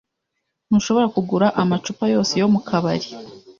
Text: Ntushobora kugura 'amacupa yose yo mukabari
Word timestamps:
Ntushobora 0.67 1.07
kugura 1.15 1.47
'amacupa 1.61 2.03
yose 2.13 2.33
yo 2.41 2.47
mukabari 2.53 3.07